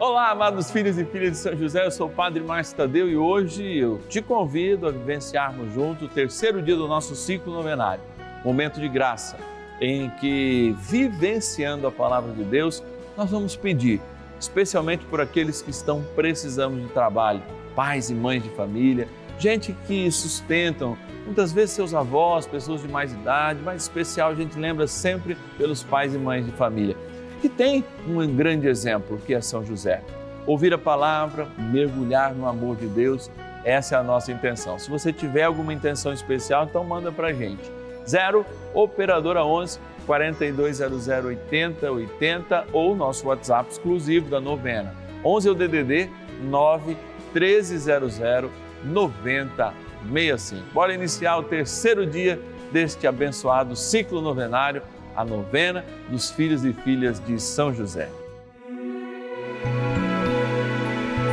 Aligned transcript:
Olá, 0.00 0.30
amados 0.30 0.70
filhos 0.70 0.96
e 0.96 1.04
filhas 1.04 1.32
de 1.32 1.36
São 1.36 1.54
José, 1.54 1.84
eu 1.84 1.90
sou 1.90 2.06
o 2.06 2.10
Padre 2.10 2.42
Márcio 2.42 2.74
Tadeu 2.74 3.06
e 3.06 3.18
hoje 3.18 3.76
eu 3.76 4.00
te 4.08 4.22
convido 4.22 4.88
a 4.88 4.90
vivenciarmos 4.90 5.74
juntos 5.74 6.04
o 6.04 6.08
terceiro 6.08 6.62
dia 6.62 6.74
do 6.74 6.88
nosso 6.88 7.14
ciclo 7.14 7.52
novenário, 7.52 8.02
momento 8.42 8.80
de 8.80 8.88
graça, 8.88 9.36
em 9.78 10.08
que, 10.18 10.74
vivenciando 10.80 11.86
a 11.86 11.92
palavra 11.92 12.32
de 12.32 12.42
Deus, 12.42 12.82
nós 13.14 13.30
vamos 13.30 13.56
pedir, 13.56 14.00
especialmente 14.40 15.04
por 15.04 15.20
aqueles 15.20 15.60
que 15.60 15.68
estão 15.70 16.02
precisando 16.16 16.80
de 16.80 16.88
trabalho, 16.94 17.42
pais 17.76 18.08
e 18.08 18.14
mães 18.14 18.42
de 18.42 18.48
família, 18.48 19.06
gente 19.38 19.76
que 19.86 20.10
sustentam 20.10 20.96
muitas 21.26 21.52
vezes 21.52 21.72
seus 21.72 21.92
avós, 21.92 22.46
pessoas 22.46 22.80
de 22.80 22.88
mais 22.88 23.12
idade, 23.12 23.60
mas 23.62 23.74
em 23.74 23.76
especial 23.76 24.30
a 24.30 24.34
gente 24.34 24.58
lembra 24.58 24.86
sempre 24.86 25.36
pelos 25.58 25.84
pais 25.84 26.14
e 26.14 26.18
mães 26.18 26.46
de 26.46 26.52
família 26.52 26.96
que 27.40 27.48
tem 27.48 27.84
um 28.06 28.26
grande 28.34 28.68
exemplo, 28.68 29.18
que 29.24 29.34
é 29.34 29.40
São 29.40 29.64
José. 29.64 30.02
Ouvir 30.46 30.72
a 30.72 30.78
palavra, 30.78 31.48
mergulhar 31.58 32.34
no 32.34 32.46
amor 32.46 32.76
de 32.76 32.86
Deus, 32.86 33.30
essa 33.64 33.96
é 33.96 33.98
a 33.98 34.02
nossa 34.02 34.32
intenção. 34.32 34.78
Se 34.78 34.88
você 34.88 35.12
tiver 35.12 35.42
alguma 35.42 35.72
intenção 35.72 36.12
especial, 36.12 36.64
então 36.64 36.82
manda 36.84 37.12
para 37.12 37.28
a 37.28 37.32
gente. 37.32 37.70
0 38.08 38.44
Operadora 38.74 39.44
11 39.44 39.78
4200 40.06 41.08
80 41.08 41.92
80 41.92 42.66
ou 42.72 42.96
nosso 42.96 43.28
WhatsApp 43.28 43.70
exclusivo 43.70 44.30
da 44.30 44.40
novena. 44.40 44.94
11 45.24 45.48
é 45.48 45.50
o 45.50 45.54
DDD 45.54 46.10
9 46.42 46.96
1300 47.34 48.18
9065. 48.82 50.72
Bora 50.72 50.94
iniciar 50.94 51.36
o 51.36 51.42
terceiro 51.42 52.06
dia 52.06 52.40
deste 52.72 53.06
abençoado 53.06 53.76
ciclo 53.76 54.22
novenário 54.22 54.82
a 55.16 55.24
novena 55.24 55.84
dos 56.08 56.30
filhos 56.30 56.64
e 56.64 56.72
filhas 56.72 57.20
de 57.24 57.40
São 57.40 57.74
José. 57.74 58.08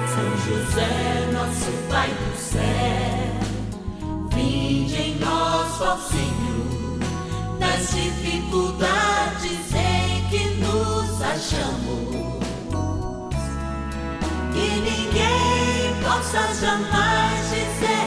São 0.07 0.37
José, 0.45 1.31
nosso 1.31 1.71
Pai 1.89 2.09
do 2.09 2.37
céu, 2.37 2.61
vinde 4.33 4.95
em 4.95 5.19
nós, 5.19 5.81
ó 5.81 5.97
Senhor, 5.97 6.99
nas 7.59 7.89
dificuldades 7.91 9.73
em 9.73 10.27
que 10.29 10.49
nos 10.55 11.21
achamos. 11.21 12.37
Que 14.53 14.69
ninguém 14.81 16.01
possa 16.03 16.53
jamais 16.55 17.49
dizer 17.49 18.06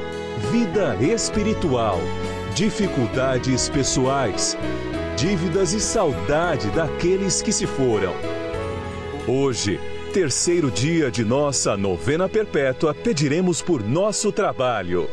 vida 0.49 0.95
espiritual, 0.95 1.99
dificuldades 2.55 3.69
pessoais, 3.69 4.57
dívidas 5.15 5.71
e 5.71 5.79
saudade 5.79 6.69
daqueles 6.71 7.41
que 7.41 7.51
se 7.51 7.67
foram. 7.67 8.13
Hoje, 9.27 9.79
terceiro 10.13 10.71
dia 10.71 11.11
de 11.11 11.23
nossa 11.23 11.77
novena 11.77 12.27
perpétua, 12.27 12.93
pediremos 12.93 13.61
por 13.61 13.83
nosso 13.83 14.31
trabalho. 14.31 15.07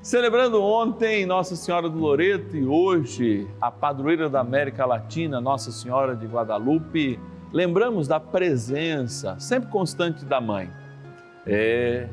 Celebrando 0.00 0.62
ontem 0.62 1.26
Nossa 1.26 1.56
Senhora 1.56 1.88
do 1.88 1.98
Loreto 1.98 2.56
e 2.56 2.64
hoje 2.64 3.48
a 3.60 3.70
padroeira 3.70 4.30
da 4.30 4.40
América 4.40 4.86
Latina, 4.86 5.40
Nossa 5.40 5.72
Senhora 5.72 6.14
de 6.14 6.26
Guadalupe, 6.26 7.18
lembramos 7.52 8.06
da 8.06 8.20
presença 8.20 9.36
sempre 9.40 9.68
constante 9.68 10.24
da 10.24 10.40
Mãe. 10.40 10.70
É, 11.44 12.08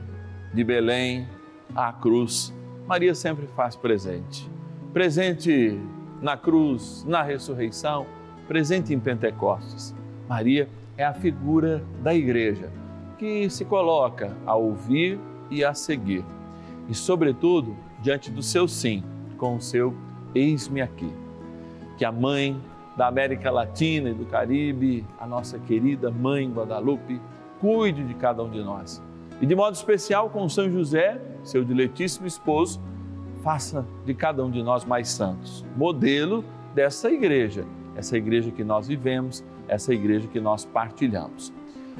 de 0.54 0.64
Belém, 0.64 1.28
à 1.76 1.92
cruz, 1.92 2.54
Maria 2.88 3.16
sempre 3.16 3.48
faz 3.48 3.76
presente. 3.76 4.50
Presente 4.92 5.80
na 6.22 6.38
cruz, 6.38 7.04
na 7.08 7.22
ressurreição, 7.22 8.06
presente 8.48 8.94
em 8.94 9.00
Pentecostes. 9.00 9.96
Maria 10.28 10.68
é 10.98 11.04
a 11.04 11.14
figura 11.14 11.84
da 12.02 12.14
igreja 12.14 12.70
que 13.18 13.50
se 13.50 13.66
coloca 13.66 14.36
a 14.46 14.56
ouvir 14.56 15.20
e 15.50 15.64
a 15.64 15.74
seguir. 15.74 16.24
E, 16.90 16.94
sobretudo, 16.94 17.76
diante 18.02 18.30
do 18.30 18.44
seu 18.44 18.68
sim, 18.68 19.04
com 19.38 19.56
o 19.56 19.62
seu 19.62 19.96
eis-me 20.36 20.82
aqui. 20.82 21.10
Que 21.98 22.06
a 22.06 22.12
mãe 22.12 22.60
da 22.98 23.08
América 23.08 23.50
Latina 23.50 24.10
e 24.10 24.14
do 24.14 24.26
Caribe, 24.26 25.06
a 25.20 25.26
nossa 25.26 25.58
querida 25.58 26.12
mãe 26.12 26.52
Guadalupe, 26.52 27.20
cuide 27.60 28.04
de 28.04 28.14
cada 28.14 28.44
um 28.44 28.50
de 28.50 28.62
nós. 28.62 29.02
E 29.42 29.46
de 29.46 29.56
modo 29.56 29.74
especial 29.74 30.30
com 30.30 30.48
São 30.48 30.72
José, 30.72 31.20
seu 31.44 31.64
diletíssimo 31.64 32.26
esposo, 32.26 32.82
faça 33.44 33.86
de 34.06 34.14
cada 34.14 34.44
um 34.44 34.50
de 34.50 34.64
nós 34.64 34.86
mais 34.86 35.10
santos, 35.10 35.66
modelo 35.76 36.46
dessa 36.74 37.12
igreja, 37.12 37.66
essa 37.96 38.18
igreja 38.18 38.52
que 38.52 38.64
nós 38.64 38.88
vivemos, 38.88 39.44
essa 39.68 39.94
igreja 39.94 40.28
que 40.28 40.40
nós 40.40 40.66
partilhamos. 40.66 41.54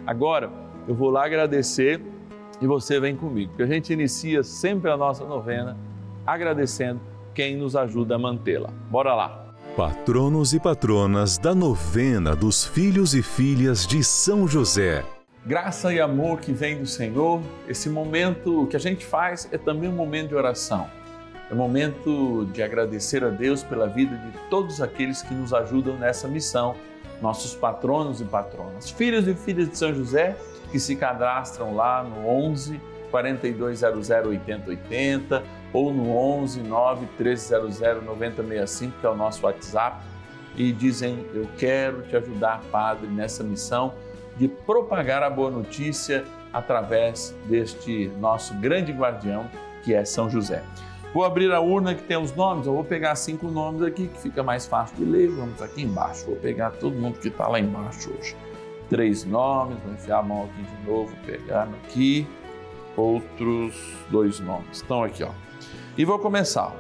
Agora, 0.08 0.50
eu 0.88 0.96
vou 0.96 1.10
lá 1.10 1.26
agradecer 1.26 2.02
e 2.62 2.68
você 2.68 3.00
vem 3.00 3.16
comigo, 3.16 3.50
porque 3.50 3.64
a 3.64 3.68
gente 3.68 3.92
inicia 3.92 4.44
sempre 4.44 4.90
a 4.90 4.98
nossa 4.98 5.26
novena 5.26 5.78
agradecendo 6.26 7.02
quem 7.34 7.58
nos 7.58 7.76
ajuda 7.76 8.16
a 8.16 8.20
mantê-la. 8.20 8.70
Bora 8.90 9.14
lá! 9.14 9.44
Patronos 9.76 10.54
e 10.54 10.60
patronas 10.60 11.38
da 11.38 11.56
novena 11.56 12.36
dos 12.36 12.64
filhos 12.64 13.16
e 13.16 13.24
filhas 13.24 13.88
de 13.88 14.04
São 14.04 14.48
José. 14.48 15.04
Graça 15.46 15.94
e 15.94 16.00
amor 16.00 16.40
que 16.40 16.54
vem 16.54 16.80
do 16.80 16.88
Senhor, 16.88 17.42
esse 17.68 17.90
momento 17.90 18.66
que 18.68 18.78
a 18.78 18.80
gente 18.80 19.06
faz 19.06 19.46
é 19.52 19.58
também 19.58 19.90
um 19.90 19.94
momento 19.94 20.30
de 20.30 20.36
oração. 20.36 20.90
É 21.52 21.54
um 21.54 21.58
momento 21.58 22.48
de 22.54 22.64
agradecer 22.64 23.26
a 23.26 23.30
Deus 23.30 23.62
pela 23.62 23.86
vida 23.86 24.16
de 24.16 24.32
todos 24.50 24.82
aqueles 24.82 25.22
que 25.22 25.34
nos 25.34 25.54
ajudam 25.54 25.98
nessa 25.98 26.30
missão, 26.30 26.78
nossos 27.22 27.54
patronos 27.54 28.22
e 28.22 28.24
patronas, 28.24 28.90
filhos 28.90 29.28
e 29.28 29.34
filhas 29.34 29.70
de 29.70 29.78
São 29.78 29.94
José 29.94 30.38
que 30.72 30.80
se 30.80 30.96
cadastram 30.96 31.76
lá 31.76 32.02
no 32.02 32.26
11 32.26 32.80
4200 33.12 34.10
8080 34.10 35.44
ou 35.74 35.94
no 35.94 36.16
11 36.16 36.62
9 36.62 37.02
1300 37.20 37.80
9065, 38.06 38.98
que 38.98 39.06
é 39.06 39.10
o 39.10 39.16
nosso 39.16 39.46
WhatsApp, 39.46 40.06
e 40.56 40.72
dizem: 40.72 41.28
Eu 41.34 41.50
quero 41.58 42.02
te 42.04 42.16
ajudar, 42.16 42.62
Padre, 42.72 43.08
nessa 43.08 43.44
missão 43.44 43.94
de 44.38 44.48
propagar 44.48 45.24
a 45.24 45.30
boa 45.30 45.52
notícia 45.52 46.24
através 46.52 47.36
deste 47.46 48.12
nosso 48.20 48.54
grande 48.56 48.92
guardião 48.92 49.46
que 49.84 49.94
é 49.94 50.06
São 50.06 50.30
José. 50.30 50.64
Vou 51.14 51.24
abrir 51.24 51.52
a 51.52 51.60
urna 51.60 51.94
que 51.94 52.02
tem 52.04 52.18
os 52.18 52.34
nomes, 52.36 52.66
eu 52.66 52.74
vou 52.74 52.84
pegar 52.84 53.14
cinco 53.16 53.48
nomes 53.48 53.84
aqui 53.84 54.08
que 54.08 54.20
fica 54.20 54.42
mais 54.42 54.66
fácil 54.66 54.98
de 54.98 55.06
ler. 55.06 55.30
Vamos 55.30 55.62
aqui 55.62 55.84
embaixo, 55.84 56.26
vou 56.26 56.36
pegar 56.38 56.72
todo 56.72 56.96
mundo 56.96 57.20
que 57.20 57.28
está 57.28 57.48
lá 57.48 57.60
embaixo 57.60 58.12
hoje. 58.18 58.36
Três 58.90 59.24
nomes, 59.24 59.78
vou 59.84 59.94
enfiar 59.94 60.20
a 60.20 60.24
mão 60.24 60.46
aqui 60.46 60.64
de 60.64 60.90
novo, 60.90 61.16
pegar 61.26 61.68
aqui 61.84 62.28
outros 62.98 63.76
dois 64.10 64.40
nomes. 64.40 64.78
Estão 64.78 65.04
aqui, 65.04 65.24
ó. 65.24 65.30
E 65.96 66.04
vou 66.04 66.18
começar. 66.18 66.74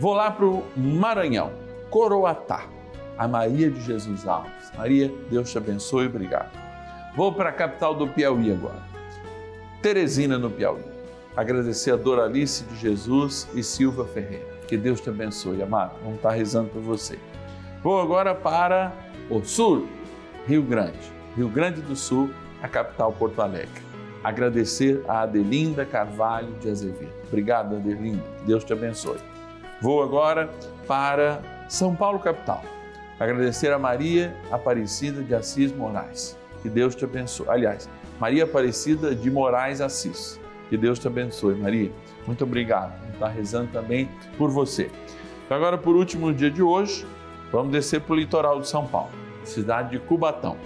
Vou 0.00 0.14
lá 0.14 0.30
para 0.30 0.46
o 0.46 0.64
Maranhão, 0.74 1.52
Coroatá, 1.90 2.64
a 3.18 3.28
Maria 3.28 3.70
de 3.70 3.80
Jesus 3.82 4.26
Alves. 4.26 4.72
Maria, 4.76 5.12
Deus 5.30 5.50
te 5.50 5.58
abençoe, 5.58 6.06
obrigado. 6.06 6.63
Vou 7.16 7.32
para 7.32 7.50
a 7.50 7.52
capital 7.52 7.94
do 7.94 8.08
Piauí 8.08 8.52
agora. 8.52 8.82
Teresina, 9.80 10.36
no 10.36 10.50
Piauí. 10.50 10.82
Agradecer 11.36 11.92
a 11.92 11.96
Doralice 11.96 12.64
de 12.64 12.76
Jesus 12.76 13.48
e 13.54 13.62
Silva 13.62 14.04
Ferreira. 14.04 14.46
Que 14.66 14.76
Deus 14.76 15.00
te 15.00 15.10
abençoe, 15.10 15.62
amado. 15.62 15.96
Vamos 16.02 16.16
estar 16.16 16.30
rezando 16.30 16.70
por 16.70 16.82
você. 16.82 17.18
Vou 17.82 18.00
agora 18.00 18.34
para 18.34 18.92
o 19.30 19.44
Sul, 19.44 19.86
Rio 20.46 20.62
Grande. 20.62 21.12
Rio 21.36 21.48
Grande 21.48 21.80
do 21.82 21.94
Sul, 21.94 22.30
a 22.62 22.68
capital 22.68 23.12
Porto 23.12 23.40
Alegre. 23.40 23.82
Agradecer 24.24 25.04
a 25.06 25.20
Adelinda 25.20 25.84
Carvalho 25.84 26.52
de 26.60 26.70
Azevedo. 26.70 27.12
Obrigado, 27.28 27.76
Adelinda. 27.76 28.24
Deus 28.46 28.64
te 28.64 28.72
abençoe. 28.72 29.18
Vou 29.80 30.02
agora 30.02 30.48
para 30.86 31.40
São 31.68 31.94
Paulo, 31.94 32.18
capital. 32.18 32.64
Agradecer 33.20 33.72
a 33.72 33.78
Maria 33.78 34.34
Aparecida 34.50 35.22
de 35.22 35.34
Assis 35.34 35.70
Moraes. 35.70 36.38
Que 36.64 36.70
Deus 36.70 36.94
te 36.94 37.04
abençoe. 37.04 37.46
Aliás, 37.50 37.90
Maria 38.18 38.44
Aparecida 38.44 39.14
de 39.14 39.30
Moraes 39.30 39.82
Assis. 39.82 40.40
Que 40.70 40.78
Deus 40.78 40.98
te 40.98 41.06
abençoe, 41.06 41.54
Maria. 41.54 41.92
Muito 42.26 42.42
obrigado. 42.42 42.98
Vamos 43.18 43.36
rezando 43.36 43.70
também 43.70 44.08
por 44.38 44.50
você. 44.50 44.90
Então, 45.44 45.58
agora, 45.58 45.76
por 45.76 45.94
último, 45.94 46.28
no 46.28 46.34
dia 46.34 46.50
de 46.50 46.62
hoje, 46.62 47.06
vamos 47.52 47.70
descer 47.70 48.00
para 48.00 48.14
o 48.14 48.16
litoral 48.16 48.62
de 48.62 48.66
São 48.66 48.86
Paulo, 48.86 49.10
cidade 49.44 49.90
de 49.90 49.98
Cubatão. 49.98 50.56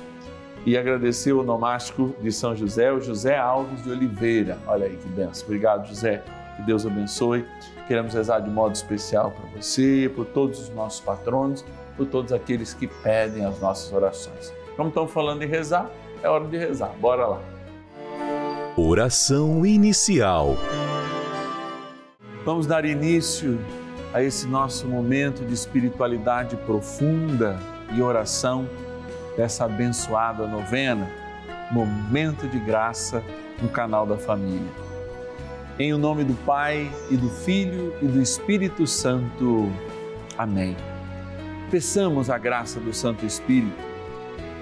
E 0.65 0.79
agradecer 0.79 1.33
o 1.33 1.43
nomástico 1.43 2.15
de 2.23 2.31
São 2.31 2.55
José, 2.55 2.93
o 2.93 3.01
José 3.01 3.37
Alves 3.37 3.83
de 3.83 3.91
Oliveira. 3.91 4.57
Olha 4.69 4.87
aí 4.87 4.97
que 4.97 5.09
benção. 5.09 5.47
Obrigado, 5.47 5.89
José. 5.89 6.23
Que 6.55 6.63
Deus 6.63 6.87
abençoe. 6.87 7.45
Queremos 7.89 8.15
rezar 8.15 8.39
de 8.39 8.51
modo 8.51 8.77
especial 8.77 9.33
para 9.33 9.61
você, 9.61 10.09
por 10.15 10.27
todos 10.27 10.61
os 10.61 10.69
nossos 10.69 11.01
patronos, 11.01 11.65
por 11.97 12.07
todos 12.07 12.33
aqueles 12.33 12.73
que 12.73 12.87
pedem 12.87 13.45
as 13.45 13.59
nossas 13.59 13.93
orações. 13.93 14.53
Como 14.79 14.91
estão 14.91 15.09
falando 15.09 15.43
em 15.43 15.49
rezar, 15.49 15.91
é 16.23 16.29
hora 16.29 16.47
de 16.47 16.57
rezar. 16.57 16.93
Bora 17.01 17.27
lá. 17.27 17.41
Oração 18.77 19.67
inicial. 19.67 20.57
Vamos 22.45 22.65
dar 22.65 22.85
início 22.85 23.59
a 24.15 24.23
esse 24.23 24.47
nosso 24.47 24.87
momento 24.87 25.45
de 25.45 25.53
espiritualidade 25.53 26.55
profunda 26.59 27.59
e 27.93 28.01
oração 28.01 28.69
dessa 29.37 29.65
abençoada 29.65 30.47
novena, 30.47 31.11
Momento 31.73 32.47
de 32.47 32.61
Graça 32.61 33.21
no 33.61 33.69
canal 33.69 34.07
da 34.07 34.17
Família. 34.17 34.71
Em 35.77 35.93
o 35.93 35.99
nome 35.99 36.23
do 36.23 36.35
Pai 36.47 36.89
e 37.11 37.17
do 37.17 37.29
Filho 37.29 37.93
e 38.01 38.07
do 38.07 38.23
Espírito 38.23 38.87
Santo. 38.87 39.69
Amém. 40.39 40.77
Peçamos 41.69 42.31
a 42.31 42.39
graça 42.39 42.79
do 42.79 42.95
Santo 42.95 43.27
Espírito. 43.27 43.88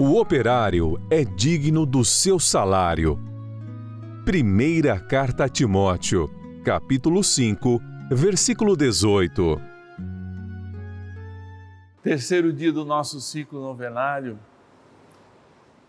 O 0.00 0.20
operário 0.20 0.96
é 1.10 1.24
digno 1.24 1.84
do 1.84 2.04
seu 2.04 2.38
salário. 2.38 3.18
Primeira 4.24 5.00
Carta 5.00 5.46
a 5.46 5.48
Timóteo, 5.48 6.30
capítulo 6.64 7.24
5, 7.24 7.80
versículo 8.08 8.76
18. 8.76 9.60
Terceiro 12.00 12.52
dia 12.52 12.72
do 12.72 12.84
nosso 12.84 13.20
ciclo 13.20 13.60
novenário, 13.60 14.38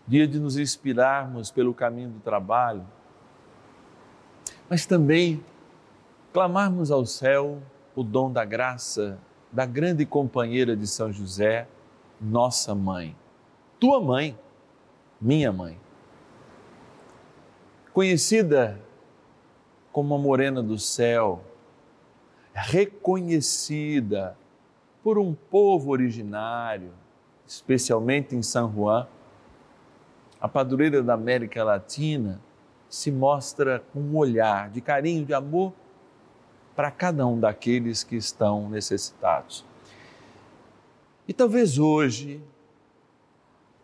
dia 0.08 0.26
de 0.26 0.40
nos 0.40 0.58
inspirarmos 0.58 1.52
pelo 1.52 1.72
caminho 1.72 2.08
do 2.10 2.18
trabalho, 2.18 2.84
mas 4.68 4.84
também 4.84 5.40
clamarmos 6.32 6.90
ao 6.90 7.06
céu 7.06 7.62
o 7.94 8.02
dom 8.02 8.32
da 8.32 8.44
graça 8.44 9.20
da 9.52 9.64
grande 9.64 10.04
companheira 10.04 10.76
de 10.76 10.88
São 10.88 11.12
José, 11.12 11.68
nossa 12.20 12.74
mãe, 12.74 13.14
tua 13.80 13.98
mãe, 13.98 14.38
minha 15.18 15.50
mãe. 15.50 15.80
Conhecida 17.94 18.78
como 19.90 20.14
a 20.14 20.18
morena 20.18 20.62
do 20.62 20.78
céu, 20.78 21.42
reconhecida 22.52 24.36
por 25.02 25.18
um 25.18 25.34
povo 25.34 25.90
originário, 25.90 26.92
especialmente 27.46 28.36
em 28.36 28.42
São 28.42 28.70
Juan, 28.72 29.08
a 30.38 30.46
padroeira 30.46 31.02
da 31.02 31.14
América 31.14 31.64
Latina, 31.64 32.38
se 32.88 33.10
mostra 33.10 33.82
com 33.92 34.00
um 34.00 34.16
olhar 34.16 34.68
de 34.68 34.80
carinho, 34.80 35.24
de 35.24 35.32
amor 35.32 35.72
para 36.76 36.90
cada 36.90 37.26
um 37.26 37.40
daqueles 37.40 38.04
que 38.04 38.16
estão 38.16 38.68
necessitados. 38.68 39.64
E 41.26 41.32
talvez 41.32 41.78
hoje, 41.78 42.42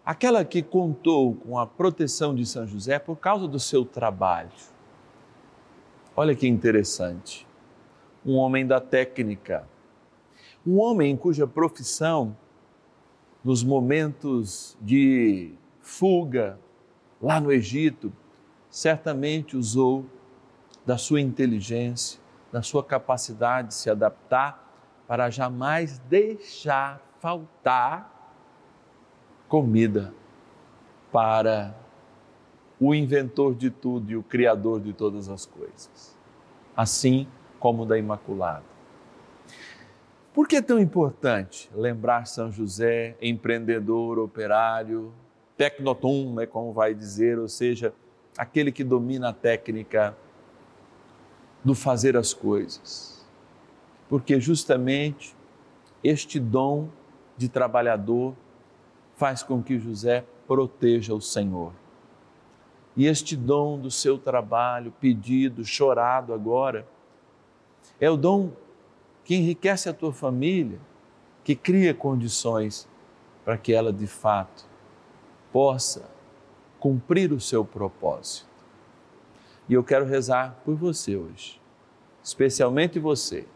aquela 0.07 0.45
que 0.45 0.63
contou 0.63 1.35
com 1.35 1.59
a 1.59 1.67
proteção 1.67 2.33
de 2.33 2.47
São 2.47 2.65
José 2.65 2.97
por 2.97 3.17
causa 3.17 3.49
do 3.49 3.59
seu 3.59 3.85
trabalho. 3.85 4.53
Olha 6.15 6.33
que 6.33 6.47
interessante. 6.47 7.45
Um 8.25 8.37
homem 8.37 8.65
da 8.65 8.81
técnica, 8.81 9.69
um 10.65 10.79
homem 10.79 11.17
cuja 11.17 11.45
profissão, 11.45 12.37
nos 13.43 13.65
momentos 13.65 14.77
de 14.81 15.53
fuga 15.81 16.59
lá 17.21 17.41
no 17.41 17.53
Egito, 17.53 18.13
certamente 18.71 19.57
usou 19.57 20.05
da 20.85 20.97
sua 20.97 21.21
inteligência, 21.21 22.21
da 22.53 22.63
sua 22.63 22.83
capacidade 22.83 23.69
de 23.69 23.75
se 23.75 23.91
adaptar 23.91 24.65
para 25.07 25.31
jamais 25.31 25.99
deixar 25.99 27.01
faltar 27.19 28.16
comida 29.49 30.13
para 31.13 31.75
o 32.81 32.95
inventor 32.95 33.55
de 33.55 33.71
tudo 33.71 34.11
e 34.11 34.17
o 34.17 34.23
criador 34.23 34.81
de 34.81 34.93
todas 34.93 35.29
as 35.29 35.47
coisas. 35.47 36.17
Assim 36.77 37.27
como 37.59 37.87
da 37.87 37.97
Imaculada. 37.97 38.65
Por 40.35 40.47
que 40.47 40.57
é 40.57 40.63
tão 40.63 40.79
importante 40.79 41.71
lembrar 41.75 42.27
São 42.27 42.53
José, 42.53 43.17
empreendedor, 43.23 44.19
operário, 44.19 45.13
tecnotum, 45.57 46.35
né, 46.35 46.45
como 46.45 46.73
vai 46.73 46.95
dizer, 46.95 47.39
ou 47.39 47.49
seja, 47.49 47.95
aquele 48.37 48.71
que 48.71 48.85
domina 48.85 49.31
a 49.31 49.33
técnica 49.33 50.15
do 51.65 51.75
fazer 51.75 52.17
as 52.17 52.35
coisas. 52.35 53.27
Porque 54.09 54.39
justamente 54.39 55.35
este 56.05 56.39
dom 56.39 56.89
de 57.37 57.49
trabalhador 57.49 58.35
faz 59.17 59.43
com 59.43 59.63
que 59.63 59.79
José 59.79 60.25
proteja 60.47 61.15
o 61.15 61.21
Senhor. 61.21 61.73
E 62.97 63.07
este 63.07 63.37
dom 63.37 63.79
do 63.79 63.91
seu 63.91 64.17
trabalho, 64.17 64.93
pedido, 65.01 65.65
chorado 65.65 66.33
agora, 66.33 66.87
é 68.01 68.11
o 68.11 68.17
dom 68.17 68.53
que 69.25 69.35
enriquece 69.35 69.89
a 69.89 69.95
tua 69.95 70.13
família, 70.13 70.79
que 71.43 71.55
cria 71.55 71.93
condições 71.93 72.89
para 73.45 73.59
que 73.59 73.73
ela 73.73 73.93
de 73.93 74.07
fato 74.07 74.65
possa 75.53 76.09
cumprir 76.79 77.33
o 77.33 77.41
seu 77.41 77.65
propósito. 77.65 78.47
E 79.69 79.75
eu 79.75 79.83
quero 79.83 80.05
rezar 80.05 80.61
por 80.65 80.75
você 80.75 81.17
hoje, 81.17 81.61
especialmente 82.23 82.99
você. 82.99 83.47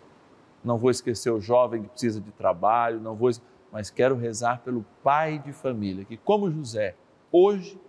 Não 0.62 0.76
vou 0.76 0.90
esquecer 0.90 1.31
o 1.31 1.40
jovem 1.40 1.83
que 1.83 1.88
precisa 1.88 2.21
de 2.21 2.31
trabalho, 2.33 3.00
não 3.00 3.14
vou, 3.14 3.31
mas 3.73 3.91
quero 3.91 4.17
rezar 4.17 4.61
pelo 4.61 4.85
pai 5.03 5.39
de 5.39 5.53
família, 5.53 6.05
que 6.05 6.17
como 6.17 6.50
José, 6.50 6.95
hoje 7.31 7.81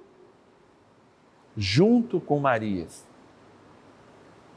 junto 1.56 2.20
com 2.20 2.40
Maria, 2.40 2.88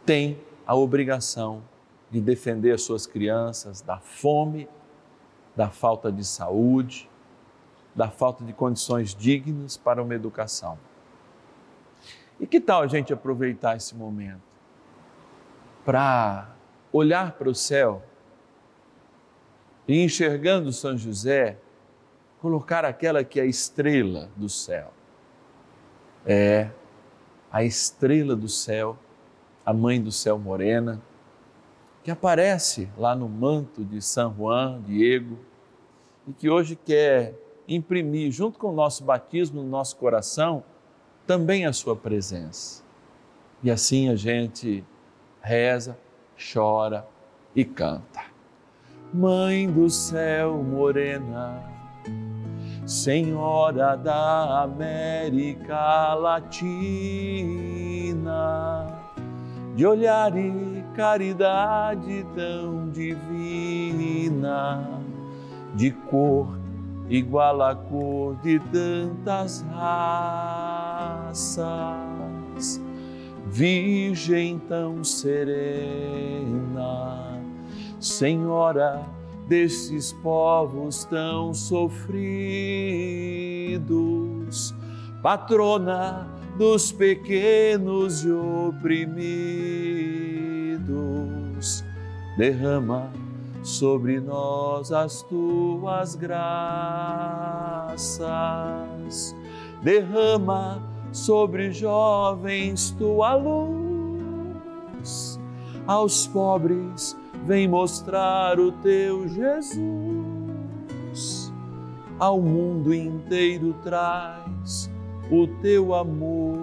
tem 0.04 0.38
a 0.66 0.74
obrigação 0.74 1.62
de 2.10 2.20
defender 2.20 2.72
as 2.72 2.82
suas 2.82 3.06
crianças 3.06 3.80
da 3.80 3.98
fome, 3.98 4.68
da 5.56 5.70
falta 5.70 6.12
de 6.12 6.24
saúde, 6.24 7.10
da 7.94 8.10
falta 8.10 8.44
de 8.44 8.52
condições 8.52 9.14
dignas 9.14 9.76
para 9.76 10.02
uma 10.02 10.14
educação. 10.14 10.78
E 12.38 12.46
que 12.46 12.60
tal 12.60 12.82
a 12.82 12.86
gente 12.86 13.12
aproveitar 13.12 13.76
esse 13.76 13.94
momento 13.94 14.42
para 15.84 16.54
olhar 16.92 17.32
para 17.32 17.48
o 17.48 17.54
céu 17.54 18.02
e 19.86 20.02
enxergando 20.02 20.72
São 20.72 20.96
José, 20.96 21.58
colocar 22.40 22.84
aquela 22.84 23.24
que 23.24 23.38
é 23.38 23.42
a 23.42 23.46
estrela 23.46 24.28
do 24.36 24.48
céu. 24.48 24.92
É 26.26 26.70
a 27.50 27.62
estrela 27.62 28.34
do 28.34 28.48
céu, 28.48 28.98
a 29.64 29.72
mãe 29.72 30.02
do 30.02 30.10
céu 30.10 30.38
morena, 30.38 31.00
que 32.02 32.10
aparece 32.10 32.88
lá 32.98 33.14
no 33.14 33.28
manto 33.28 33.84
de 33.84 34.02
São 34.02 34.34
Juan, 34.34 34.82
Diego, 34.82 35.38
e 36.26 36.32
que 36.32 36.50
hoje 36.50 36.76
quer 36.76 37.34
imprimir, 37.66 38.30
junto 38.30 38.58
com 38.58 38.68
o 38.68 38.74
nosso 38.74 39.04
batismo 39.04 39.62
no 39.62 39.68
nosso 39.68 39.96
coração, 39.96 40.62
também 41.26 41.64
a 41.64 41.72
sua 41.72 41.96
presença. 41.96 42.82
E 43.62 43.70
assim 43.70 44.10
a 44.10 44.16
gente 44.16 44.84
reza, 45.40 45.98
chora 46.52 47.06
e 47.54 47.64
canta. 47.64 48.33
Mãe 49.14 49.70
do 49.70 49.88
céu 49.88 50.60
morena, 50.60 51.62
Senhora 52.84 53.96
da 53.96 54.64
América 54.64 56.14
Latina, 56.14 56.58
de 59.76 59.86
olhar 59.86 60.36
e 60.36 60.84
caridade 60.96 62.26
tão 62.34 62.90
divina, 62.90 64.84
de 65.76 65.92
cor 65.92 66.58
igual 67.08 67.62
à 67.62 67.76
cor 67.76 68.34
de 68.42 68.58
tantas 68.58 69.64
raças, 69.70 71.54
Virgem 73.46 74.58
tão 74.58 75.04
serena, 75.04 75.94
Senhora 78.04 79.02
desses 79.48 80.12
povos 80.12 81.04
tão 81.06 81.54
sofridos, 81.54 82.04
patrona 85.22 86.28
dos 86.58 86.92
pequenos 86.92 88.22
e 88.24 88.30
oprimidos, 88.30 89.24
derrama 92.36 93.10
sobre 93.62 94.20
nós 94.20 94.92
as 94.92 95.22
tuas 95.22 96.14
graças, 96.14 96.44
derrama 99.82 100.82
sobre 101.10 101.72
jovens 101.72 102.90
tua 102.90 103.34
luz, 103.34 105.33
aos 105.86 106.26
pobres 106.26 107.16
vem 107.46 107.68
mostrar 107.68 108.58
o 108.58 108.72
teu 108.72 109.28
Jesus. 109.28 109.84
Ao 112.18 112.40
mundo 112.40 112.94
inteiro 112.94 113.74
traz 113.82 114.90
o 115.30 115.46
teu 115.60 115.94
amor 115.94 116.58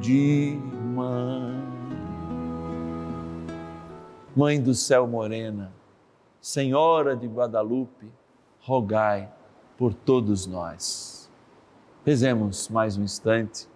de 0.00 0.58
mãe. 0.94 1.66
Mãe 4.34 4.60
do 4.62 4.74
céu 4.74 5.06
morena, 5.06 5.72
Senhora 6.40 7.16
de 7.16 7.26
Guadalupe, 7.26 8.10
rogai 8.60 9.32
por 9.76 9.94
todos 9.94 10.46
nós. 10.46 11.30
Rezemos 12.04 12.68
mais 12.68 12.96
um 12.96 13.02
instante 13.02 13.66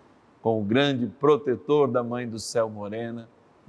com 0.43 0.61
o 0.61 0.65
grande 0.65 1.07
protetor 1.07 1.89
da 1.91 2.03
Mãe 2.03 2.29
do 2.29 2.39
céu 2.39 2.69
morena, 2.69 3.29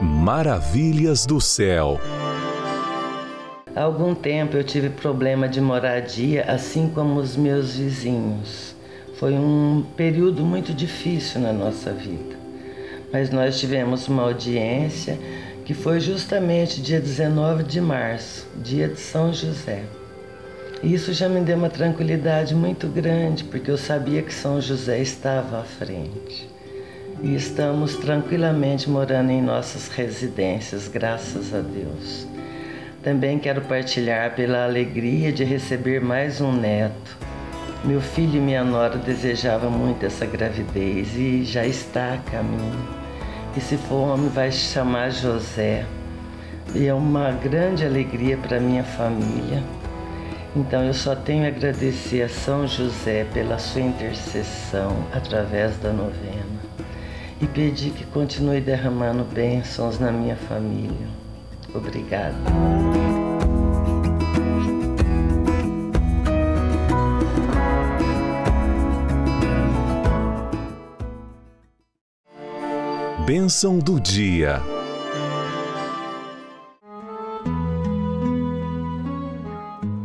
Maravilhas 0.00 1.26
do 1.26 1.40
céu. 1.40 2.00
Há 3.74 3.82
algum 3.82 4.14
tempo 4.14 4.56
eu 4.56 4.62
tive 4.62 4.90
problema 4.90 5.48
de 5.48 5.60
moradia, 5.60 6.44
assim 6.44 6.88
como 6.88 7.18
os 7.18 7.36
meus 7.36 7.74
vizinhos. 7.74 8.76
Foi 9.18 9.32
um 9.32 9.84
período 9.96 10.44
muito 10.44 10.72
difícil 10.72 11.40
na 11.40 11.52
nossa 11.52 11.92
vida. 11.92 12.36
Mas 13.12 13.30
nós 13.30 13.58
tivemos 13.58 14.06
uma 14.06 14.22
audiência 14.22 15.18
que 15.64 15.74
foi 15.74 15.98
justamente 15.98 16.80
dia 16.80 17.00
19 17.00 17.64
de 17.64 17.80
março, 17.80 18.46
dia 18.62 18.86
de 18.86 19.00
São 19.00 19.32
José. 19.32 19.82
E 20.80 20.94
isso 20.94 21.12
já 21.12 21.28
me 21.28 21.40
deu 21.40 21.56
uma 21.56 21.70
tranquilidade 21.70 22.54
muito 22.54 22.86
grande, 22.86 23.42
porque 23.42 23.68
eu 23.68 23.76
sabia 23.76 24.22
que 24.22 24.32
São 24.32 24.60
José 24.60 25.00
estava 25.00 25.58
à 25.58 25.64
frente. 25.64 26.57
E 27.20 27.34
estamos 27.34 27.96
tranquilamente 27.96 28.88
morando 28.88 29.30
em 29.30 29.42
nossas 29.42 29.88
residências, 29.88 30.86
graças 30.86 31.52
a 31.52 31.60
Deus. 31.60 32.26
Também 33.02 33.38
quero 33.38 33.60
partilhar 33.62 34.34
pela 34.34 34.64
alegria 34.64 35.32
de 35.32 35.42
receber 35.42 36.00
mais 36.00 36.40
um 36.40 36.52
neto. 36.52 37.16
Meu 37.84 38.00
filho 38.00 38.36
e 38.36 38.40
minha 38.40 38.62
nora 38.62 38.96
desejavam 38.96 39.70
muito 39.70 40.06
essa 40.06 40.26
gravidez 40.26 41.16
e 41.16 41.44
já 41.44 41.66
está 41.66 42.14
a 42.14 42.30
caminho. 42.30 42.88
E 43.56 43.60
se 43.60 43.76
for 43.76 44.12
homem, 44.12 44.28
vai 44.28 44.52
chamar 44.52 45.10
José. 45.10 45.84
E 46.74 46.86
é 46.86 46.94
uma 46.94 47.32
grande 47.32 47.84
alegria 47.84 48.36
para 48.36 48.60
minha 48.60 48.84
família 48.84 49.62
então 50.56 50.82
eu 50.82 50.94
só 50.94 51.14
tenho 51.14 51.44
a 51.44 51.48
agradecer 51.48 52.22
a 52.22 52.28
São 52.28 52.66
José 52.66 53.26
pela 53.32 53.58
sua 53.58 53.82
intercessão 53.82 55.06
através 55.12 55.76
da 55.76 55.92
novena 55.92 56.57
e 57.40 57.46
pedir 57.46 57.92
que 57.92 58.04
continue 58.06 58.60
derramando 58.60 59.24
bênçãos 59.24 59.98
na 59.98 60.10
minha 60.10 60.36
família. 60.36 61.06
Obrigada. 61.74 62.34
Bênção 73.24 73.78
do 73.78 74.00
dia. 74.00 74.62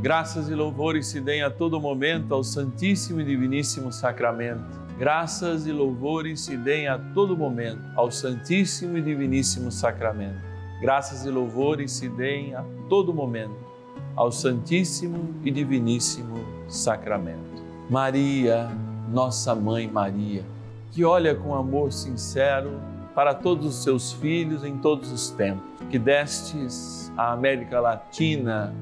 Graças 0.02 0.50
e 0.50 0.54
louvores 0.54 1.08
se 1.08 1.22
deem 1.22 1.42
a 1.42 1.50
todo 1.50 1.80
momento 1.80 2.34
ao 2.34 2.44
Santíssimo 2.44 3.22
e 3.22 3.24
Diviníssimo 3.24 3.94
Sacramento. 3.94 4.83
Graças 4.98 5.66
e 5.66 5.72
louvores 5.72 6.42
se 6.42 6.56
deem 6.56 6.88
a 6.88 7.00
todo 7.00 7.36
momento 7.36 7.82
ao 7.96 8.12
Santíssimo 8.12 8.96
e 8.96 9.02
Diviníssimo 9.02 9.72
Sacramento. 9.72 10.40
Graças 10.80 11.26
e 11.26 11.32
louvores 11.32 11.92
se 11.94 12.08
deem 12.08 12.54
a 12.54 12.64
todo 12.88 13.12
momento 13.12 13.56
ao 14.16 14.32
Santíssimo 14.32 15.34
e 15.44 15.50
Diviníssimo 15.50 16.46
Sacramento. 16.68 17.64
Maria, 17.90 18.70
nossa 19.10 19.56
mãe 19.56 19.88
Maria, 19.88 20.44
que 20.92 21.04
olha 21.04 21.34
com 21.34 21.56
amor 21.56 21.92
sincero 21.92 22.80
para 23.16 23.34
todos 23.34 23.66
os 23.66 23.84
seus 23.84 24.14
filhos 24.14 24.64
em 24.64 24.78
todos 24.78 25.12
os 25.12 25.32
tempos, 25.32 25.64
que 25.90 25.98
destes 25.98 27.12
à 27.18 27.34
América 27.34 27.80
Latina 27.80 28.74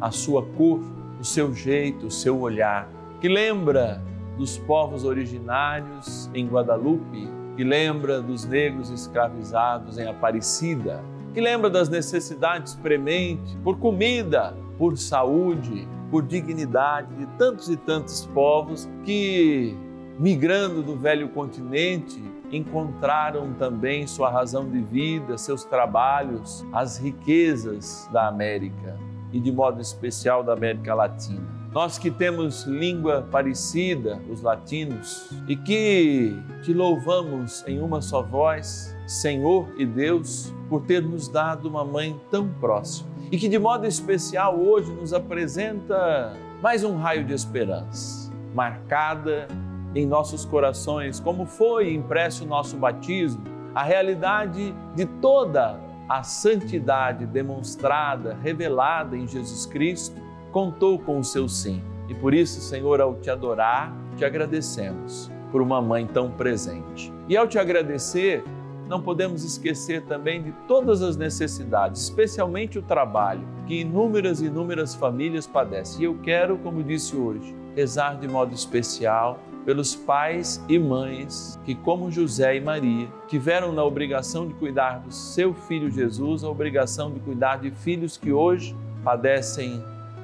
a 0.00 0.10
sua 0.10 0.44
cor, 0.44 0.80
o 1.20 1.24
seu 1.24 1.54
jeito, 1.54 2.06
o 2.06 2.10
seu 2.10 2.40
olhar, 2.40 2.88
que 3.20 3.28
lembra 3.28 4.02
dos 4.40 4.56
povos 4.56 5.04
originários 5.04 6.30
em 6.32 6.48
Guadalupe, 6.48 7.28
que 7.58 7.62
lembra 7.62 8.22
dos 8.22 8.46
negros 8.46 8.88
escravizados 8.88 9.98
em 9.98 10.08
Aparecida, 10.08 11.04
que 11.34 11.42
lembra 11.42 11.68
das 11.68 11.90
necessidades 11.90 12.74
prementes 12.74 13.54
por 13.62 13.78
comida, 13.78 14.56
por 14.78 14.96
saúde, 14.96 15.86
por 16.10 16.22
dignidade 16.22 17.14
de 17.16 17.26
tantos 17.36 17.68
e 17.68 17.76
tantos 17.76 18.24
povos 18.32 18.88
que, 19.04 19.76
migrando 20.18 20.82
do 20.82 20.96
velho 20.96 21.28
continente, 21.28 22.18
encontraram 22.50 23.52
também 23.52 24.06
sua 24.06 24.30
razão 24.30 24.66
de 24.70 24.80
vida, 24.80 25.36
seus 25.36 25.64
trabalhos, 25.64 26.64
as 26.72 26.96
riquezas 26.96 28.08
da 28.10 28.26
América 28.26 28.96
e 29.34 29.38
de 29.38 29.52
modo 29.52 29.82
especial 29.82 30.42
da 30.42 30.54
América 30.54 30.94
Latina. 30.94 31.59
Nós 31.72 31.98
que 31.98 32.10
temos 32.10 32.64
língua 32.64 33.26
parecida, 33.30 34.20
os 34.28 34.42
latinos, 34.42 35.30
e 35.46 35.54
que 35.54 36.36
te 36.62 36.74
louvamos 36.74 37.64
em 37.66 37.80
uma 37.80 38.00
só 38.00 38.22
voz, 38.22 38.96
Senhor 39.06 39.68
e 39.76 39.86
Deus, 39.86 40.52
por 40.68 40.82
ter 40.82 41.00
nos 41.00 41.28
dado 41.28 41.68
uma 41.68 41.84
mãe 41.84 42.18
tão 42.30 42.48
próxima 42.60 43.10
e 43.30 43.38
que 43.38 43.48
de 43.48 43.58
modo 43.58 43.86
especial 43.86 44.58
hoje 44.58 44.90
nos 44.92 45.12
apresenta 45.12 46.32
mais 46.60 46.82
um 46.82 46.96
raio 46.96 47.24
de 47.24 47.32
esperança, 47.32 48.32
marcada 48.52 49.46
em 49.94 50.04
nossos 50.04 50.44
corações, 50.44 51.20
como 51.20 51.46
foi 51.46 51.94
impresso 51.94 52.44
o 52.44 52.46
nosso 52.46 52.76
batismo, 52.76 53.42
a 53.72 53.84
realidade 53.84 54.74
de 54.96 55.06
toda 55.06 55.78
a 56.08 56.24
santidade 56.24 57.24
demonstrada, 57.24 58.36
revelada 58.42 59.16
em 59.16 59.28
Jesus 59.28 59.64
Cristo, 59.64 60.20
contou 60.50 60.98
com 60.98 61.18
o 61.18 61.24
seu 61.24 61.48
sim. 61.48 61.82
E 62.08 62.14
por 62.14 62.34
isso, 62.34 62.60
Senhor, 62.60 63.00
ao 63.00 63.14
te 63.14 63.30
adorar, 63.30 63.94
te 64.16 64.24
agradecemos 64.24 65.30
por 65.50 65.62
uma 65.62 65.80
mãe 65.80 66.06
tão 66.06 66.30
presente. 66.30 67.12
E 67.28 67.36
ao 67.36 67.46
te 67.46 67.58
agradecer, 67.58 68.44
não 68.88 69.00
podemos 69.00 69.44
esquecer 69.44 70.02
também 70.02 70.42
de 70.42 70.52
todas 70.66 71.02
as 71.02 71.16
necessidades, 71.16 72.02
especialmente 72.02 72.78
o 72.78 72.82
trabalho, 72.82 73.46
que 73.66 73.80
inúmeras 73.80 74.40
e 74.40 74.46
inúmeras 74.46 74.94
famílias 74.94 75.46
padecem. 75.46 76.02
E 76.02 76.04
eu 76.04 76.18
quero, 76.22 76.58
como 76.58 76.82
disse 76.82 77.16
hoje, 77.16 77.54
rezar 77.76 78.18
de 78.18 78.26
modo 78.26 78.52
especial 78.52 79.38
pelos 79.64 79.94
pais 79.94 80.60
e 80.68 80.78
mães 80.78 81.58
que, 81.64 81.74
como 81.76 82.10
José 82.10 82.56
e 82.56 82.60
Maria, 82.60 83.08
tiveram 83.28 83.72
na 83.72 83.84
obrigação 83.84 84.48
de 84.48 84.54
cuidar 84.54 84.98
do 84.98 85.12
seu 85.12 85.54
filho 85.54 85.90
Jesus, 85.90 86.42
a 86.42 86.48
obrigação 86.48 87.12
de 87.12 87.20
cuidar 87.20 87.60
de 87.60 87.70
filhos 87.70 88.16
que 88.16 88.32
hoje 88.32 88.74
padecem 89.04 89.80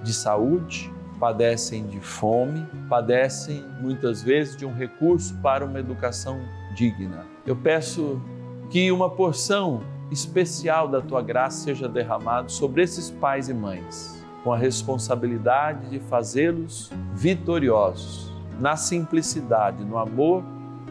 de 0.06 0.14
saúde, 0.14 0.92
padecem 1.18 1.84
de 1.86 2.00
fome, 2.00 2.64
padecem 2.88 3.64
muitas 3.80 4.22
vezes 4.22 4.56
de 4.56 4.64
um 4.64 4.72
recurso 4.72 5.34
para 5.42 5.64
uma 5.64 5.80
educação 5.80 6.40
digna. 6.74 7.26
Eu 7.44 7.56
peço 7.56 8.22
que 8.70 8.92
uma 8.92 9.10
porção 9.10 9.80
especial 10.10 10.86
da 10.86 11.00
tua 11.00 11.22
graça 11.22 11.64
seja 11.64 11.88
derramada 11.88 12.48
sobre 12.48 12.82
esses 12.82 13.10
pais 13.10 13.48
e 13.48 13.54
mães, 13.54 14.24
com 14.44 14.52
a 14.52 14.56
responsabilidade 14.56 15.90
de 15.90 15.98
fazê-los 15.98 16.92
vitoriosos 17.12 18.32
na 18.60 18.76
simplicidade, 18.76 19.84
no 19.84 19.98
amor 19.98 20.44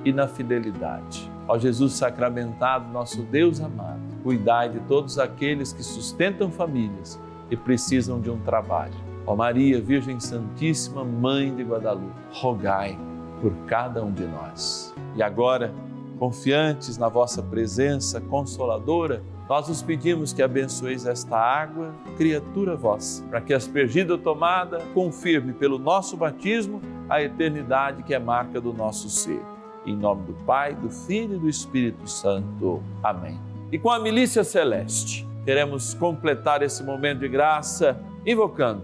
e 0.03 0.11
na 0.11 0.27
fidelidade. 0.27 1.31
Ó 1.47 1.57
Jesus 1.57 1.93
sacramentado, 1.93 2.91
nosso 2.91 3.21
Deus 3.21 3.61
amado, 3.61 4.01
cuidai 4.23 4.69
de 4.69 4.79
todos 4.81 5.17
aqueles 5.17 5.71
que 5.71 5.83
sustentam 5.83 6.51
famílias 6.51 7.19
e 7.49 7.55
precisam 7.55 8.19
de 8.19 8.29
um 8.29 8.39
trabalho. 8.39 9.04
Ó 9.27 9.35
Maria, 9.35 9.81
Virgem 9.81 10.19
Santíssima, 10.19 11.03
Mãe 11.03 11.55
de 11.55 11.63
Guadalupe, 11.63 12.13
rogai 12.31 12.97
por 13.41 13.51
cada 13.65 14.03
um 14.03 14.11
de 14.11 14.25
nós. 14.25 14.93
E 15.15 15.23
agora, 15.23 15.73
confiantes 16.19 16.97
na 16.97 17.09
vossa 17.09 17.41
presença 17.41 18.21
consoladora, 18.21 19.23
nós 19.49 19.67
os 19.67 19.81
pedimos 19.81 20.31
que 20.31 20.43
abençoeis 20.43 21.05
esta 21.05 21.37
água, 21.37 21.93
criatura 22.17 22.75
vossa, 22.75 23.23
para 23.25 23.41
que 23.41 23.53
aspergida 23.53 24.13
ou 24.13 24.19
tomada 24.19 24.79
confirme 24.93 25.53
pelo 25.53 25.77
nosso 25.79 26.15
batismo 26.15 26.81
a 27.09 27.21
eternidade 27.21 28.03
que 28.03 28.13
é 28.13 28.19
marca 28.19 28.61
do 28.61 28.73
nosso 28.73 29.09
ser. 29.09 29.41
Em 29.85 29.95
nome 29.95 30.23
do 30.23 30.33
Pai, 30.45 30.73
do 30.73 30.89
Filho 30.89 31.35
e 31.35 31.39
do 31.39 31.49
Espírito 31.49 32.07
Santo. 32.07 32.81
Amém. 33.03 33.39
E 33.71 33.77
com 33.77 33.91
a 33.91 33.99
milícia 33.99 34.43
celeste, 34.43 35.27
queremos 35.43 35.93
completar 35.93 36.63
esse 36.63 36.83
momento 36.83 37.19
de 37.19 37.27
graça 37.27 37.99
invocando 38.25 38.83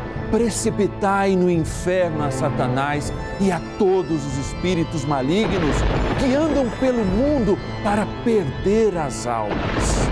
precipitai 0.31 1.35
no 1.35 1.51
inferno 1.51 2.23
a 2.23 2.31
Satanás 2.31 3.11
e 3.39 3.51
a 3.51 3.61
todos 3.77 4.25
os 4.25 4.37
espíritos 4.37 5.03
malignos 5.03 5.75
que 6.19 6.33
andam 6.33 6.69
pelo 6.79 7.03
mundo 7.03 7.57
para 7.83 8.07
perder 8.23 8.97
as 8.97 9.27
almas. 9.27 10.07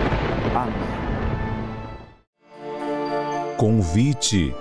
Amém. 0.54 0.90
Convite. 3.58 4.54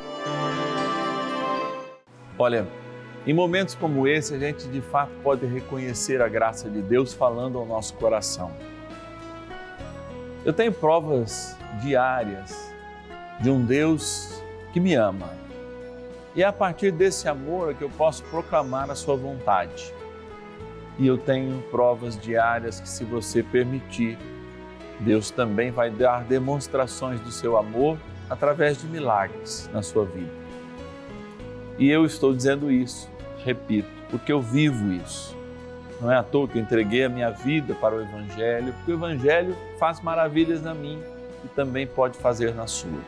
Olha, 2.39 2.67
em 3.27 3.35
momentos 3.35 3.75
como 3.75 4.07
esse, 4.07 4.35
a 4.35 4.39
gente 4.39 4.69
de 4.69 4.81
fato 4.81 5.11
pode 5.23 5.45
reconhecer 5.45 6.23
a 6.23 6.29
graça 6.29 6.71
de 6.71 6.81
Deus 6.81 7.13
falando 7.13 7.59
ao 7.59 7.67
nosso 7.67 7.95
coração. 7.95 8.53
Eu 10.45 10.53
tenho 10.53 10.73
provas 10.73 11.57
diárias 11.83 12.73
de 13.41 13.51
um 13.51 13.65
Deus 13.65 14.43
que 14.73 14.81
me 14.81 14.95
ama. 14.95 15.48
E 16.35 16.43
é 16.43 16.47
a 16.47 16.53
partir 16.53 16.91
desse 16.91 17.29
amor 17.29 17.75
que 17.75 17.83
eu 17.83 17.91
posso 17.91 18.23
proclamar 18.25 18.91
a 18.91 18.95
sua 18.95 19.17
vontade. 19.17 19.93
E 20.99 21.07
eu 21.07 21.17
tenho 21.17 21.63
provas 21.71 22.19
diárias 22.19 22.81
que, 22.81 22.89
se 22.89 23.05
você 23.05 23.43
permitir, 23.43 24.19
Deus 25.01 25.31
também 25.31 25.71
vai 25.71 25.91
dar 25.91 26.25
demonstrações 26.25 27.21
do 27.21 27.31
seu 27.31 27.57
amor 27.57 27.99
através 28.29 28.81
de 28.81 28.87
milagres 28.87 29.71
na 29.73 29.83
sua 29.83 30.05
vida. 30.05 30.31
E 31.79 31.89
eu 31.89 32.05
estou 32.05 32.35
dizendo 32.35 32.71
isso, 32.71 33.09
repito, 33.45 33.89
porque 34.11 34.33
eu 34.33 34.43
vivo 34.43 34.93
isso. 34.93 35.37
Não 36.01 36.11
é 36.11 36.17
à 36.17 36.23
toa 36.23 36.47
que 36.47 36.59
eu 36.59 36.63
entreguei 36.63 37.05
a 37.05 37.09
minha 37.09 37.31
vida 37.31 37.75
para 37.75 37.95
o 37.95 38.03
Evangelho, 38.03 38.73
porque 38.75 38.93
o 38.93 38.95
Evangelho 38.95 39.57
faz 39.79 40.01
maravilhas 40.01 40.63
na 40.63 40.75
mim 40.75 41.01
e 41.45 41.49
também 41.49 41.87
pode 41.87 42.19
fazer 42.19 42.55
na 42.55 42.67
sua. 42.67 43.01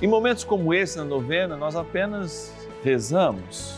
Em 0.00 0.06
momentos 0.06 0.44
como 0.44 0.72
esse, 0.72 0.96
na 0.96 1.04
novena, 1.04 1.56
nós 1.56 1.74
apenas 1.74 2.54
rezamos, 2.84 3.74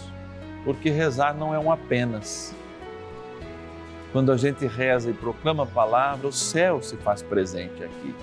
porque 0.64 0.90
rezar 0.90 1.34
não 1.34 1.54
é 1.54 1.58
um 1.58 1.72
apenas. 1.72 2.54
Quando 4.12 4.30
a 4.30 4.36
gente 4.36 4.66
reza 4.66 5.08
e 5.08 5.14
proclama 5.14 5.62
a 5.62 5.66
palavra, 5.66 6.28
o 6.28 6.32
céu 6.32 6.82
se 6.82 6.94
faz 6.98 7.22
presente 7.22 7.82
aqui. 7.82 8.14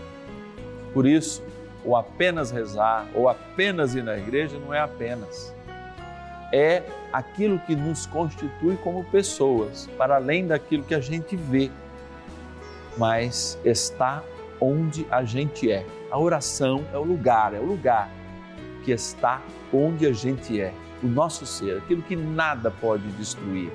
Por 0.94 1.08
isso, 1.08 1.44
o 1.84 1.96
apenas 1.96 2.52
rezar 2.52 3.08
ou 3.16 3.28
apenas 3.28 3.96
ir 3.96 4.04
na 4.04 4.16
igreja 4.16 4.60
não 4.60 4.72
é 4.72 4.80
apenas. 4.80 5.56
É 6.54 6.84
aquilo 7.12 7.58
que 7.60 7.76
nos 7.76 8.06
constitui 8.06 8.78
como 8.78 9.06
pessoas, 9.06 9.90
para 9.98 10.18
além 10.18 10.46
daquilo 10.46 10.84
que 10.84 10.94
a 10.94 11.00
gente 11.00 11.36
vê, 11.36 11.72
mas 12.96 13.58
está 13.66 14.22
onde 14.62 15.08
a 15.10 15.24
gente 15.24 15.72
é. 15.72 15.84
A 16.10 16.18
oração 16.18 16.86
é 16.94 16.98
o 16.98 17.04
lugar, 17.04 17.54
é 17.54 17.60
o 17.60 17.66
lugar 17.66 18.10
que 18.84 18.92
está 18.92 19.42
onde 19.74 20.06
a 20.06 20.14
gente 20.14 20.60
é, 20.62 20.74
o 21.04 21.08
nosso 21.08 21.46
ser, 21.46 21.78
aquilo 21.80 22.02
que 22.02 22.16
nada 22.16 22.72
pode 22.72 23.06
destruir 23.12 23.70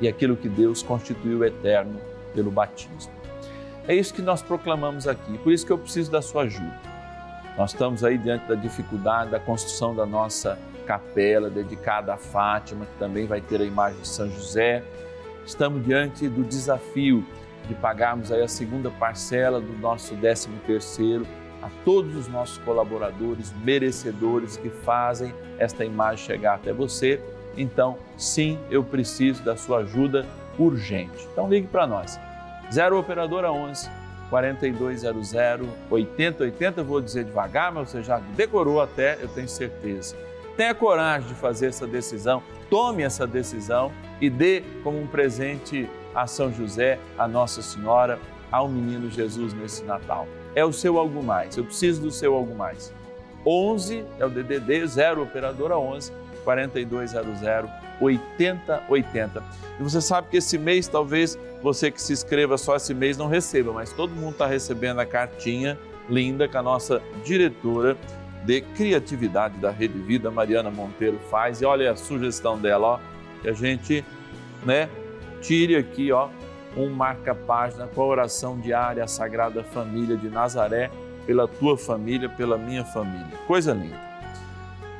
e 0.00 0.06
aquilo 0.06 0.36
que 0.36 0.48
Deus 0.48 0.84
constituiu 0.84 1.44
eterno 1.44 2.00
pelo 2.32 2.50
batismo. 2.50 3.12
É 3.88 3.94
isso 3.94 4.14
que 4.14 4.22
nós 4.22 4.40
proclamamos 4.40 5.08
aqui, 5.08 5.36
por 5.38 5.52
isso 5.52 5.66
que 5.66 5.72
eu 5.72 5.78
preciso 5.78 6.12
da 6.12 6.22
sua 6.22 6.42
ajuda. 6.42 6.80
Nós 7.58 7.72
estamos 7.72 8.04
aí 8.04 8.18
diante 8.18 8.46
da 8.46 8.54
dificuldade 8.54 9.30
da 9.30 9.40
construção 9.40 9.94
da 9.94 10.06
nossa 10.06 10.56
capela 10.86 11.50
dedicada 11.50 12.14
a 12.14 12.16
Fátima, 12.16 12.86
que 12.86 12.98
também 12.98 13.26
vai 13.26 13.40
ter 13.40 13.60
a 13.60 13.64
imagem 13.64 14.00
de 14.00 14.08
São 14.08 14.30
José. 14.30 14.82
Estamos 15.44 15.84
diante 15.84 16.28
do 16.28 16.44
desafio 16.44 17.24
de 17.66 17.74
pagarmos 17.74 18.30
aí 18.30 18.42
a 18.42 18.48
segunda 18.48 18.90
parcela 18.90 19.60
do 19.60 19.72
nosso 19.78 20.14
13 20.16 20.48
terceiro 20.66 21.26
a 21.64 21.70
todos 21.82 22.14
os 22.14 22.28
nossos 22.28 22.58
colaboradores, 22.58 23.54
merecedores 23.64 24.58
que 24.58 24.68
fazem 24.68 25.34
esta 25.58 25.82
imagem 25.82 26.26
chegar 26.26 26.56
até 26.56 26.74
você. 26.74 27.18
Então, 27.56 27.96
sim, 28.18 28.58
eu 28.70 28.84
preciso 28.84 29.42
da 29.42 29.56
sua 29.56 29.78
ajuda 29.78 30.26
urgente. 30.58 31.26
Então 31.32 31.48
ligue 31.48 31.66
para 31.66 31.86
nós. 31.86 32.20
0 32.70 32.98
operadora 32.98 33.50
11 33.50 33.88
4200 34.28 35.32
8080, 35.90 36.82
vou 36.82 37.00
dizer 37.00 37.24
devagar, 37.24 37.72
mas 37.72 37.88
você 37.88 38.02
já 38.02 38.18
decorou 38.36 38.80
até, 38.82 39.16
eu 39.22 39.28
tenho 39.28 39.48
certeza. 39.48 40.16
Tenha 40.56 40.74
coragem 40.74 41.28
de 41.28 41.34
fazer 41.34 41.66
essa 41.66 41.86
decisão, 41.86 42.42
tome 42.68 43.02
essa 43.02 43.26
decisão 43.26 43.90
e 44.20 44.28
dê 44.28 44.62
como 44.82 45.00
um 45.00 45.06
presente 45.06 45.88
a 46.14 46.26
São 46.26 46.52
José, 46.52 46.98
a 47.18 47.26
Nossa 47.26 47.62
Senhora, 47.62 48.18
ao 48.50 48.68
menino 48.68 49.10
Jesus 49.10 49.52
nesse 49.54 49.82
Natal. 49.84 50.28
É 50.54 50.64
o 50.64 50.72
seu 50.72 50.98
algo 50.98 51.22
mais, 51.22 51.56
eu 51.56 51.64
preciso 51.64 52.02
do 52.02 52.10
seu 52.10 52.34
algo 52.34 52.54
mais. 52.54 52.92
11 53.46 54.04
é 54.18 54.24
o 54.24 54.30
DDD 54.30 54.86
0 54.86 55.22
operadora 55.22 55.76
11 55.76 56.12
4200 56.44 57.74
8080. 58.00 59.42
E 59.78 59.82
você 59.82 60.00
sabe 60.00 60.28
que 60.28 60.36
esse 60.38 60.58
mês 60.58 60.88
talvez 60.88 61.38
você 61.62 61.90
que 61.90 62.00
se 62.00 62.12
inscreva 62.12 62.58
só 62.58 62.76
esse 62.76 62.92
mês 62.92 63.16
não 63.16 63.28
receba, 63.28 63.72
mas 63.72 63.92
todo 63.92 64.10
mundo 64.10 64.32
está 64.32 64.46
recebendo 64.46 65.00
a 65.00 65.06
cartinha 65.06 65.78
linda 66.08 66.46
que 66.46 66.56
a 66.56 66.62
nossa 66.62 67.02
diretora 67.24 67.96
de 68.44 68.60
criatividade 68.60 69.56
da 69.58 69.70
Rede 69.70 69.98
Vida, 69.98 70.30
Mariana 70.30 70.70
Monteiro, 70.70 71.18
faz. 71.30 71.62
E 71.62 71.64
olha 71.64 71.92
a 71.92 71.96
sugestão 71.96 72.58
dela, 72.58 72.86
ó, 72.86 73.00
que 73.40 73.48
a 73.48 73.52
gente, 73.52 74.04
né, 74.64 74.88
tire 75.40 75.76
aqui, 75.76 76.12
ó, 76.12 76.28
um 76.76 76.90
marca-página 76.90 77.86
com 77.86 78.02
a 78.02 78.06
oração 78.06 78.58
diária 78.58 79.04
à 79.04 79.06
Sagrada 79.06 79.62
Família 79.62 80.16
de 80.16 80.28
Nazaré, 80.28 80.90
pela 81.26 81.48
tua 81.48 81.76
família, 81.76 82.28
pela 82.28 82.58
minha 82.58 82.84
família. 82.84 83.38
Coisa 83.46 83.72
linda. 83.72 83.98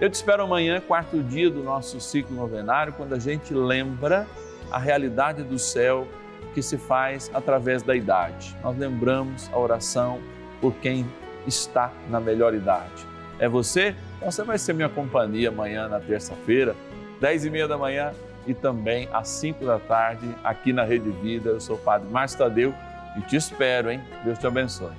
Eu 0.00 0.10
te 0.10 0.14
espero 0.14 0.42
amanhã, 0.42 0.80
quarto 0.80 1.22
dia 1.22 1.50
do 1.50 1.62
nosso 1.62 2.00
ciclo 2.00 2.34
novenário, 2.34 2.92
quando 2.92 3.14
a 3.14 3.18
gente 3.18 3.54
lembra 3.54 4.26
a 4.70 4.78
realidade 4.78 5.42
do 5.42 5.58
céu 5.58 6.06
que 6.54 6.62
se 6.62 6.78
faz 6.78 7.30
através 7.34 7.82
da 7.82 7.94
idade. 7.94 8.56
Nós 8.62 8.76
lembramos 8.76 9.50
a 9.52 9.58
oração 9.58 10.20
por 10.60 10.74
quem 10.74 11.06
está 11.46 11.92
na 12.08 12.20
melhor 12.20 12.54
idade. 12.54 13.06
É 13.38 13.48
você? 13.48 13.94
Então 14.16 14.30
você 14.30 14.42
vai 14.42 14.58
ser 14.58 14.72
minha 14.72 14.88
companhia 14.88 15.48
amanhã 15.48 15.88
na 15.88 16.00
terça-feira, 16.00 16.74
dez 17.20 17.44
e 17.44 17.50
meia 17.50 17.68
da 17.68 17.76
manhã 17.76 18.12
e 18.46 18.54
também 18.54 19.08
às 19.12 19.28
5 19.28 19.64
da 19.64 19.78
tarde 19.78 20.28
aqui 20.42 20.72
na 20.72 20.84
Rede 20.84 21.10
Vida. 21.10 21.50
Eu 21.50 21.60
sou 21.60 21.76
o 21.76 21.78
Padre 21.78 22.08
Márcio 22.08 22.38
Tadeu 22.38 22.74
e 23.16 23.20
te 23.22 23.36
espero, 23.36 23.90
hein? 23.90 24.00
Deus 24.24 24.38
te 24.38 24.46
abençoe. 24.46 24.92